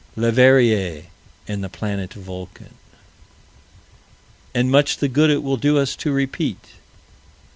Leverrier 0.17 1.03
and 1.47 1.63
the 1.63 1.69
"planet 1.69 2.15
Vulcan." 2.15 2.73
And 4.51 4.71
much 4.71 4.97
the 4.97 5.07
good 5.07 5.29
it 5.29 5.43
will 5.43 5.57
do 5.57 5.77
us 5.77 5.95
to 5.97 6.11
repeat. 6.11 6.69